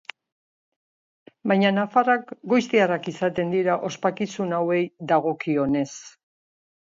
Baina 1.51 1.71
nafarrak 1.75 2.31
goiztiarrak 2.53 3.05
izaten 3.13 3.53
dira 3.57 3.75
ospakizun 3.91 4.57
hauei 4.61 4.81
dagokionez. 5.13 5.85